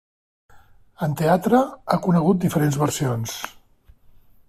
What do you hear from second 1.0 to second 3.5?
En teatre ha conegut diferents versions.